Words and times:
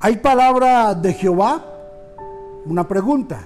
¿Hay 0.00 0.18
palabra 0.18 0.94
de 0.94 1.12
Jehová? 1.12 1.64
Una 2.64 2.86
pregunta. 2.86 3.40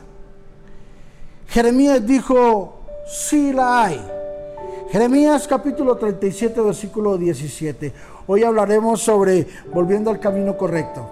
Jeremías 1.49 2.07
dijo, 2.07 2.81
sí 3.07 3.55
la 3.55 3.85
hay. 3.85 4.07
Jeremías 4.91 5.49
capítulo 5.49 5.97
37, 5.97 6.61
versículo 6.61 7.17
17. 7.17 7.93
Hoy 8.27 8.45
hablaremos 8.45 9.01
sobre 9.01 9.47
volviendo 9.73 10.11
al 10.11 10.21
camino 10.21 10.55
correcto. 10.59 11.09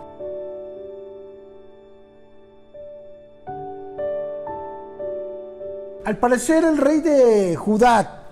Al 6.04 6.18
parecer 6.18 6.64
el 6.64 6.76
rey 6.76 7.00
de 7.00 7.56
Judá 7.56 8.24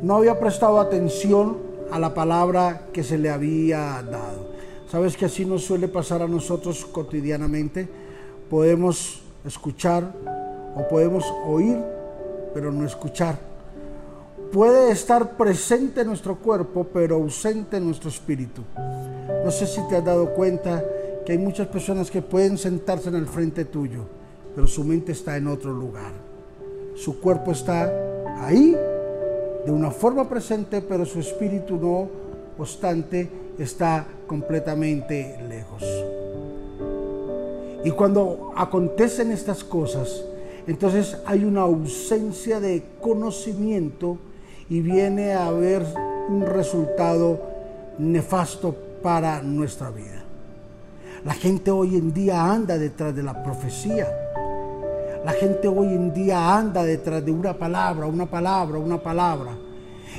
no 0.00 0.16
había 0.16 0.38
prestado 0.38 0.78
atención 0.78 1.58
a 1.90 1.98
la 1.98 2.14
palabra 2.14 2.82
que 2.92 3.02
se 3.02 3.18
le 3.18 3.30
había 3.30 4.00
dado. 4.02 4.51
¿Sabes 4.92 5.16
que 5.16 5.24
así 5.24 5.46
nos 5.46 5.64
suele 5.64 5.88
pasar 5.88 6.20
a 6.20 6.28
nosotros 6.28 6.84
cotidianamente? 6.84 7.88
Podemos 8.50 9.22
escuchar 9.42 10.12
o 10.76 10.86
podemos 10.86 11.24
oír, 11.46 11.78
pero 12.52 12.70
no 12.70 12.84
escuchar. 12.84 13.38
Puede 14.52 14.92
estar 14.92 15.38
presente 15.38 16.02
en 16.02 16.08
nuestro 16.08 16.36
cuerpo, 16.36 16.86
pero 16.92 17.14
ausente 17.14 17.78
en 17.78 17.86
nuestro 17.86 18.10
espíritu. 18.10 18.60
No 19.42 19.50
sé 19.50 19.66
si 19.66 19.80
te 19.88 19.96
has 19.96 20.04
dado 20.04 20.34
cuenta 20.34 20.84
que 21.24 21.32
hay 21.32 21.38
muchas 21.38 21.68
personas 21.68 22.10
que 22.10 22.20
pueden 22.20 22.58
sentarse 22.58 23.08
en 23.08 23.14
el 23.14 23.26
frente 23.26 23.64
tuyo, 23.64 24.02
pero 24.54 24.66
su 24.66 24.84
mente 24.84 25.12
está 25.12 25.38
en 25.38 25.46
otro 25.46 25.72
lugar. 25.72 26.12
Su 26.96 27.18
cuerpo 27.18 27.52
está 27.52 27.90
ahí 28.44 28.76
de 29.64 29.72
una 29.72 29.90
forma 29.90 30.28
presente, 30.28 30.82
pero 30.82 31.06
su 31.06 31.18
espíritu 31.18 31.78
no 31.78 32.10
obstante 32.58 33.40
está 33.58 34.06
completamente 34.26 35.38
lejos. 35.48 35.82
Y 37.84 37.90
cuando 37.90 38.52
acontecen 38.56 39.32
estas 39.32 39.64
cosas, 39.64 40.24
entonces 40.66 41.16
hay 41.26 41.44
una 41.44 41.62
ausencia 41.62 42.60
de 42.60 42.84
conocimiento 43.00 44.18
y 44.68 44.80
viene 44.80 45.32
a 45.32 45.46
haber 45.46 45.84
un 46.28 46.46
resultado 46.46 47.40
nefasto 47.98 48.74
para 49.02 49.42
nuestra 49.42 49.90
vida. 49.90 50.22
La 51.24 51.34
gente 51.34 51.70
hoy 51.70 51.96
en 51.96 52.12
día 52.12 52.52
anda 52.52 52.78
detrás 52.78 53.14
de 53.14 53.22
la 53.22 53.42
profecía. 53.42 54.06
La 55.24 55.32
gente 55.32 55.68
hoy 55.68 55.88
en 55.88 56.12
día 56.12 56.56
anda 56.56 56.84
detrás 56.84 57.24
de 57.24 57.30
una 57.30 57.56
palabra, 57.56 58.06
una 58.06 58.26
palabra, 58.26 58.78
una 58.78 59.00
palabra. 59.00 59.52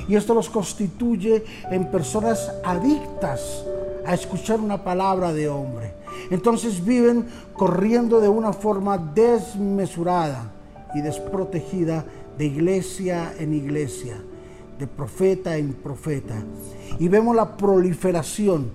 Y 0.08 0.16
esto 0.16 0.34
los 0.34 0.50
constituye 0.50 1.44
en 1.70 1.90
personas 1.90 2.52
adictas 2.64 3.64
a 4.06 4.14
escuchar 4.14 4.60
una 4.60 4.84
palabra 4.84 5.32
de 5.32 5.48
hombre. 5.48 5.94
Entonces 6.30 6.84
viven 6.84 7.26
corriendo 7.54 8.20
de 8.20 8.28
una 8.28 8.52
forma 8.52 8.98
desmesurada 8.98 10.52
y 10.94 11.00
desprotegida 11.00 12.04
de 12.38 12.46
iglesia 12.46 13.34
en 13.38 13.54
iglesia, 13.54 14.16
de 14.78 14.86
profeta 14.86 15.56
en 15.56 15.72
profeta. 15.74 16.34
Y 16.98 17.08
vemos 17.08 17.34
la 17.34 17.56
proliferación 17.56 18.70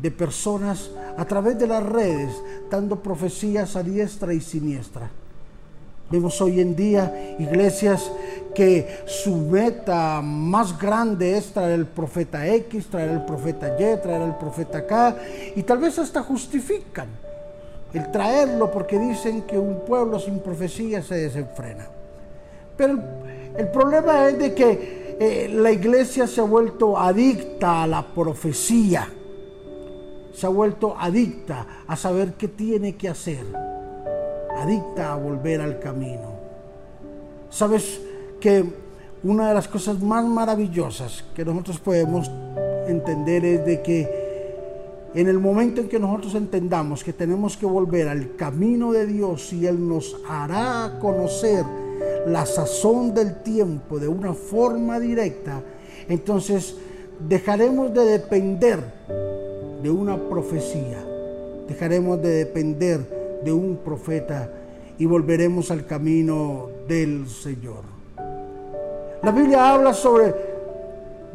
de 0.00 0.10
personas 0.10 0.90
a 1.16 1.24
través 1.24 1.58
de 1.58 1.66
las 1.66 1.82
redes 1.82 2.34
dando 2.70 3.02
profecías 3.02 3.76
a 3.76 3.82
diestra 3.82 4.34
y 4.34 4.40
siniestra. 4.40 5.10
Vemos 6.08 6.40
hoy 6.40 6.60
en 6.60 6.76
día 6.76 7.34
iglesias 7.38 8.12
que 8.54 9.02
su 9.06 9.36
meta 9.36 10.22
más 10.22 10.78
grande 10.78 11.36
es 11.36 11.52
traer 11.52 11.72
el 11.72 11.86
profeta 11.86 12.46
X, 12.46 12.86
traer 12.86 13.10
el 13.10 13.24
profeta 13.24 13.74
Y, 13.74 14.00
traer 14.00 14.22
el 14.22 14.34
profeta 14.36 14.86
K, 14.86 15.16
y 15.56 15.62
tal 15.64 15.78
vez 15.78 15.98
hasta 15.98 16.22
justifican 16.22 17.08
el 17.92 18.10
traerlo 18.12 18.70
porque 18.70 18.98
dicen 18.98 19.42
que 19.42 19.58
un 19.58 19.80
pueblo 19.80 20.20
sin 20.20 20.38
profecía 20.38 21.02
se 21.02 21.16
desenfrena. 21.16 21.88
Pero 22.76 22.98
el, 23.56 23.68
problema 23.68 24.28
es 24.28 24.38
de 24.38 24.54
que 24.54 25.16
eh, 25.18 25.48
la 25.48 25.72
iglesia 25.72 26.26
se 26.26 26.40
ha 26.40 26.44
vuelto 26.44 26.96
adicta 26.96 27.82
a 27.82 27.86
la 27.86 28.06
profecía, 28.06 29.08
se 30.32 30.46
ha 30.46 30.50
vuelto 30.50 30.94
adicta 30.96 31.66
a 31.86 31.96
saber 31.96 32.34
qué 32.34 32.46
tiene 32.48 32.94
que 32.94 33.08
hacer 33.08 33.44
adicta 34.56 35.12
a 35.12 35.16
volver 35.16 35.60
al 35.60 35.78
camino. 35.78 36.34
Sabes 37.50 38.00
que 38.40 38.64
una 39.22 39.48
de 39.48 39.54
las 39.54 39.68
cosas 39.68 40.00
más 40.00 40.24
maravillosas 40.24 41.24
que 41.34 41.44
nosotros 41.44 41.78
podemos 41.78 42.30
entender 42.86 43.44
es 43.44 43.66
de 43.66 43.82
que 43.82 44.26
en 45.14 45.28
el 45.28 45.38
momento 45.38 45.80
en 45.80 45.88
que 45.88 45.98
nosotros 45.98 46.34
entendamos 46.34 47.02
que 47.02 47.12
tenemos 47.12 47.56
que 47.56 47.66
volver 47.66 48.08
al 48.08 48.36
camino 48.36 48.92
de 48.92 49.06
Dios 49.06 49.52
y 49.52 49.66
Él 49.66 49.88
nos 49.88 50.16
hará 50.28 50.98
conocer 51.00 51.64
la 52.26 52.44
sazón 52.44 53.14
del 53.14 53.42
tiempo 53.42 53.98
de 53.98 54.08
una 54.08 54.34
forma 54.34 55.00
directa, 55.00 55.62
entonces 56.08 56.76
dejaremos 57.26 57.94
de 57.94 58.04
depender 58.04 58.80
de 59.82 59.90
una 59.90 60.18
profecía, 60.28 61.02
dejaremos 61.66 62.20
de 62.20 62.44
depender 62.44 63.25
de 63.44 63.52
un 63.52 63.78
profeta 63.78 64.50
y 64.98 65.06
volveremos 65.06 65.70
al 65.70 65.86
camino 65.86 66.68
del 66.88 67.28
Señor. 67.28 67.84
La 69.22 69.30
Biblia 69.30 69.70
habla 69.72 69.92
sobre 69.92 70.34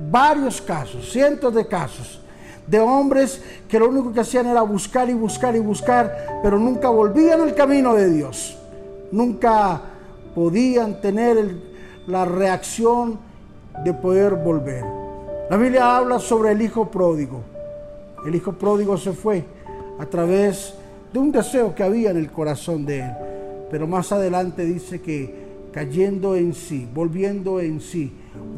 varios 0.09 0.61
casos, 0.61 1.11
cientos 1.11 1.53
de 1.53 1.67
casos, 1.67 2.21
de 2.65 2.79
hombres 2.79 3.41
que 3.67 3.79
lo 3.79 3.89
único 3.89 4.13
que 4.13 4.21
hacían 4.21 4.47
era 4.47 4.61
buscar 4.61 5.09
y 5.09 5.13
buscar 5.13 5.55
y 5.55 5.59
buscar, 5.59 6.39
pero 6.41 6.57
nunca 6.57 6.89
volvían 6.89 7.41
al 7.41 7.53
camino 7.53 7.93
de 7.93 8.09
Dios. 8.09 8.57
Nunca 9.11 9.81
podían 10.33 11.01
tener 11.01 11.55
la 12.07 12.25
reacción 12.25 13.19
de 13.83 13.93
poder 13.93 14.35
volver. 14.35 14.83
La 15.49 15.57
Biblia 15.57 15.97
habla 15.97 16.19
sobre 16.19 16.51
el 16.51 16.61
hijo 16.61 16.89
pródigo. 16.89 17.41
El 18.25 18.35
hijo 18.35 18.53
pródigo 18.53 18.97
se 18.97 19.11
fue 19.11 19.43
a 19.99 20.05
través 20.05 20.75
de 21.11 21.19
un 21.19 21.31
deseo 21.31 21.75
que 21.75 21.83
había 21.83 22.11
en 22.11 22.17
el 22.17 22.31
corazón 22.31 22.85
de 22.85 23.01
él. 23.01 23.11
Pero 23.69 23.87
más 23.87 24.11
adelante 24.11 24.65
dice 24.65 25.01
que 25.01 25.41
cayendo 25.71 26.35
en 26.35 26.53
sí, 26.53 26.87
volviendo 26.93 27.59
en 27.59 27.79
sí, 27.79 28.13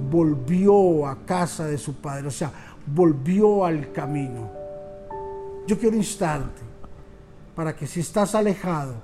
volvió 0.10 1.08
a 1.08 1.18
casa 1.26 1.68
de 1.68 1.78
su 1.78 1.96
padre, 1.96 2.28
o 2.28 2.32
sea, 2.32 2.52
volvió 2.86 3.66
al 3.66 3.92
camino. 3.92 4.50
Yo 5.68 5.78
quiero 5.78 5.96
instarte 5.96 6.62
para 7.56 7.76
que 7.76 7.88
si 7.88 8.00
estás 8.00 8.36
alejado 8.36 8.96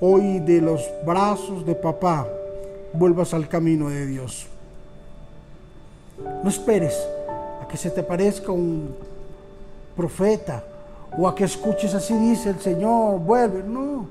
hoy 0.00 0.40
de 0.40 0.60
los 0.60 0.82
brazos 1.06 1.64
de 1.66 1.74
papá, 1.74 2.26
vuelvas 2.92 3.34
al 3.34 3.48
camino 3.48 3.90
de 3.90 4.06
Dios. 4.06 4.46
No 6.42 6.48
esperes 6.48 6.98
a 7.62 7.68
que 7.68 7.76
se 7.76 7.90
te 7.90 8.02
parezca 8.02 8.50
un 8.50 8.94
profeta 9.96 10.64
o 11.16 11.26
a 11.26 11.34
que 11.34 11.44
escuches 11.44 11.94
así 11.94 12.14
dice 12.14 12.50
el 12.50 12.58
Señor, 12.58 13.20
vuelve. 13.20 13.62
No, 13.62 14.06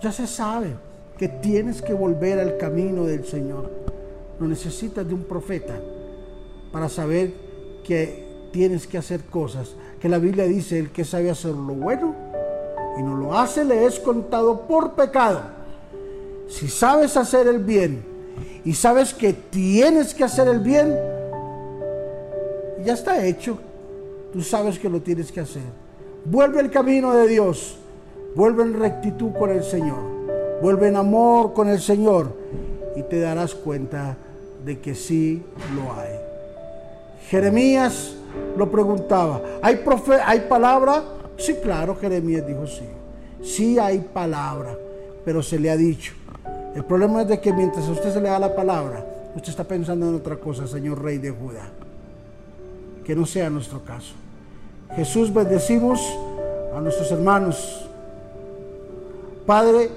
ya 0.00 0.12
se 0.12 0.26
sabe 0.26 0.74
que 1.18 1.28
tienes 1.28 1.82
que 1.82 1.92
volver 1.92 2.38
al 2.38 2.56
camino 2.56 3.04
del 3.04 3.24
Señor. 3.24 3.70
No 4.38 4.48
necesitas 4.48 5.06
de 5.06 5.14
un 5.14 5.24
profeta 5.24 5.74
para 6.72 6.88
saber 6.88 7.32
que 7.84 8.48
tienes 8.52 8.86
que 8.86 8.98
hacer 8.98 9.24
cosas. 9.24 9.74
Que 10.00 10.08
la 10.08 10.18
Biblia 10.18 10.44
dice, 10.44 10.78
el 10.78 10.90
que 10.90 11.04
sabe 11.04 11.30
hacer 11.30 11.52
lo 11.52 11.74
bueno 11.74 12.14
y 12.98 13.02
no 13.02 13.16
lo 13.16 13.36
hace, 13.38 13.64
le 13.64 13.84
es 13.84 14.00
contado 14.00 14.62
por 14.62 14.92
pecado. 14.92 15.42
Si 16.48 16.68
sabes 16.68 17.16
hacer 17.16 17.46
el 17.46 17.58
bien 17.58 18.02
y 18.64 18.72
sabes 18.72 19.14
que 19.14 19.32
tienes 19.32 20.14
que 20.14 20.24
hacer 20.24 20.48
el 20.48 20.60
bien, 20.60 20.96
ya 22.84 22.94
está 22.94 23.24
hecho. 23.24 23.58
Tú 24.32 24.42
sabes 24.42 24.78
que 24.78 24.88
lo 24.88 25.00
tienes 25.00 25.30
que 25.30 25.40
hacer. 25.40 25.89
Vuelve 26.24 26.60
al 26.60 26.70
camino 26.70 27.14
de 27.14 27.28
Dios. 27.28 27.76
Vuelve 28.34 28.62
en 28.62 28.78
rectitud 28.78 29.32
con 29.38 29.50
el 29.50 29.62
Señor. 29.62 29.98
Vuelve 30.62 30.88
en 30.88 30.96
amor 30.96 31.52
con 31.52 31.68
el 31.68 31.80
Señor. 31.80 32.32
Y 32.96 33.02
te 33.02 33.20
darás 33.20 33.54
cuenta 33.54 34.16
de 34.64 34.78
que 34.78 34.94
sí 34.94 35.42
lo 35.74 35.92
hay. 35.94 36.18
Jeremías 37.28 38.16
lo 38.56 38.70
preguntaba, 38.70 39.40
¿hay, 39.62 39.80
¿hay 40.24 40.40
palabra? 40.40 41.02
Sí, 41.36 41.56
claro, 41.62 41.96
Jeremías 41.96 42.46
dijo 42.46 42.66
sí. 42.66 42.84
Sí 43.42 43.78
hay 43.78 44.00
palabra, 44.00 44.76
pero 45.24 45.42
se 45.42 45.58
le 45.58 45.70
ha 45.70 45.76
dicho. 45.76 46.12
El 46.74 46.84
problema 46.84 47.22
es 47.22 47.28
de 47.28 47.40
que 47.40 47.52
mientras 47.52 47.86
a 47.86 47.92
usted 47.92 48.12
se 48.12 48.20
le 48.20 48.28
da 48.28 48.38
la 48.38 48.54
palabra, 48.54 49.04
usted 49.34 49.48
está 49.48 49.64
pensando 49.64 50.08
en 50.08 50.14
otra 50.14 50.36
cosa, 50.36 50.66
Señor 50.66 51.02
Rey 51.02 51.18
de 51.18 51.30
Judá. 51.30 51.68
Que 53.04 53.14
no 53.16 53.26
sea 53.26 53.48
nuestro 53.48 53.82
caso. 53.82 54.14
Jesús 54.96 55.32
bendecimos 55.32 56.00
a 56.74 56.80
nuestros 56.80 57.10
hermanos. 57.12 57.86
Padre, 59.46 59.90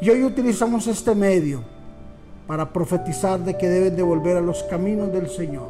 y 0.00 0.10
hoy 0.10 0.24
utilizamos 0.24 0.86
este 0.86 1.14
medio 1.14 1.62
para 2.46 2.72
profetizar 2.72 3.38
de 3.40 3.56
que 3.56 3.68
deben 3.68 3.94
de 3.94 4.02
volver 4.02 4.36
a 4.36 4.40
los 4.40 4.62
caminos 4.64 5.12
del 5.12 5.28
Señor. 5.28 5.68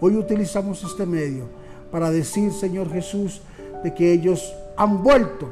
Hoy 0.00 0.16
utilizamos 0.16 0.82
este 0.82 1.06
medio 1.06 1.44
para 1.92 2.10
decir, 2.10 2.52
Señor 2.52 2.90
Jesús, 2.90 3.42
de 3.84 3.94
que 3.94 4.12
ellos 4.12 4.52
han 4.76 5.02
vuelto 5.02 5.48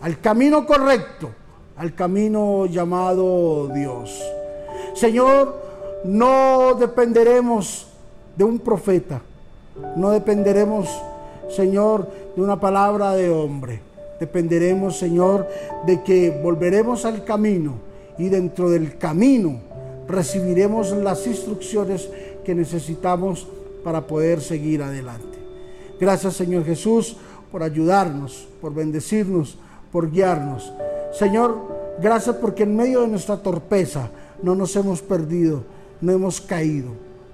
al 0.00 0.20
camino 0.20 0.66
correcto, 0.66 1.30
al 1.76 1.94
camino 1.94 2.66
llamado 2.66 3.68
Dios. 3.68 4.22
Señor, 4.94 5.60
no 6.04 6.74
dependeremos 6.74 7.88
de 8.36 8.44
un 8.44 8.58
profeta, 8.60 9.20
no 9.96 10.10
dependeremos, 10.10 10.88
Señor, 11.50 12.08
de 12.36 12.42
una 12.42 12.58
palabra 12.60 13.14
de 13.14 13.30
hombre. 13.30 13.80
Dependeremos, 14.18 14.98
Señor, 14.98 15.48
de 15.86 16.02
que 16.02 16.30
volveremos 16.42 17.04
al 17.04 17.24
camino 17.24 17.74
y 18.18 18.28
dentro 18.28 18.68
del 18.68 18.98
camino 18.98 19.60
recibiremos 20.06 20.92
las 20.92 21.26
instrucciones 21.26 22.08
que 22.44 22.54
necesitamos 22.54 23.46
para 23.82 24.06
poder 24.06 24.40
seguir 24.40 24.82
adelante. 24.82 25.38
Gracias, 25.98 26.34
Señor 26.34 26.64
Jesús, 26.64 27.16
por 27.50 27.62
ayudarnos, 27.62 28.46
por 28.60 28.74
bendecirnos, 28.74 29.56
por 29.90 30.10
guiarnos. 30.10 30.72
Señor, 31.12 31.56
gracias 32.00 32.36
porque 32.36 32.64
en 32.64 32.76
medio 32.76 33.02
de 33.02 33.08
nuestra 33.08 33.36
torpeza 33.36 34.10
no 34.42 34.54
nos 34.54 34.74
hemos 34.76 35.02
perdido, 35.02 35.62
no 36.00 36.12
hemos 36.12 36.40
caído, 36.40 36.90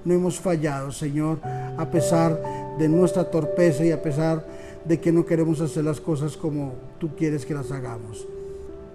no 0.07 0.15
hemos 0.15 0.39
fallado, 0.39 0.93
Señor, 0.93 1.39
a 1.43 1.91
pesar 1.91 2.41
de 2.79 2.89
nuestra 2.89 3.29
torpeza 3.29 3.85
y 3.85 3.91
a 3.91 4.01
pesar 4.01 4.47
de 4.85 5.01
que 5.01 5.11
no 5.11 5.27
queremos 5.27 5.61
hacer 5.61 5.83
las 5.83 6.01
cosas 6.01 6.37
como 6.37 6.75
tú 7.01 7.11
quieres 7.17 7.45
que 7.45 7.55
las 7.55 7.73
hagamos. 7.73 8.25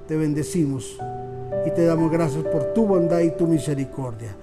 Te 0.07 0.15
bendecimos 0.15 0.97
y 1.65 1.71
te 1.71 1.83
damos 1.83 2.09
gracias 2.09 2.45
por 2.45 2.73
tu 2.73 2.85
bondad 2.87 3.19
y 3.19 3.31
tu 3.31 3.45
misericordia. 3.45 4.33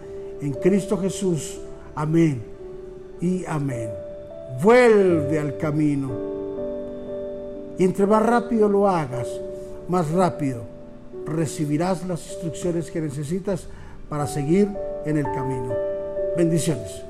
En 0.42 0.52
Cristo 0.52 0.98
Jesús, 0.98 1.58
amén 1.94 2.42
y 3.18 3.46
amén. 3.46 3.88
Vuelve 4.62 5.38
al 5.38 5.56
camino. 5.56 6.10
Y 7.78 7.84
entre 7.84 8.06
más 8.06 8.22
rápido 8.22 8.68
lo 8.68 8.86
hagas, 8.86 9.26
más 9.88 10.10
rápido 10.10 10.64
recibirás 11.24 12.06
las 12.06 12.26
instrucciones 12.30 12.90
que 12.90 13.00
necesitas 13.00 13.68
para 14.10 14.26
seguir 14.26 14.68
en 15.06 15.16
el 15.16 15.24
camino. 15.24 15.87
Bendiciones. 16.38 17.02